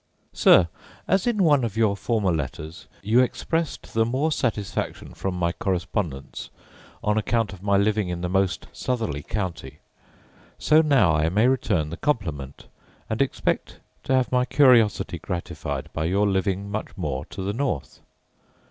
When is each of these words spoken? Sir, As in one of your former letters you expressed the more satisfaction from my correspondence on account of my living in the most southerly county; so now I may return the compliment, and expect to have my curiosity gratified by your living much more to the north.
Sir, 0.33 0.67
As 1.07 1.27
in 1.27 1.43
one 1.43 1.63
of 1.63 1.77
your 1.77 1.95
former 1.95 2.31
letters 2.31 2.87
you 3.03 3.19
expressed 3.19 3.93
the 3.93 4.03
more 4.03 4.31
satisfaction 4.31 5.13
from 5.13 5.37
my 5.37 5.51
correspondence 5.51 6.49
on 7.03 7.19
account 7.19 7.53
of 7.53 7.61
my 7.61 7.77
living 7.77 8.09
in 8.09 8.21
the 8.21 8.27
most 8.27 8.65
southerly 8.73 9.21
county; 9.21 9.77
so 10.57 10.81
now 10.81 11.13
I 11.13 11.29
may 11.29 11.47
return 11.47 11.91
the 11.91 11.97
compliment, 11.97 12.65
and 13.11 13.21
expect 13.21 13.79
to 14.05 14.15
have 14.15 14.31
my 14.31 14.43
curiosity 14.43 15.19
gratified 15.19 15.87
by 15.93 16.05
your 16.05 16.27
living 16.27 16.71
much 16.71 16.97
more 16.97 17.23
to 17.25 17.43
the 17.43 17.53
north. 17.53 18.01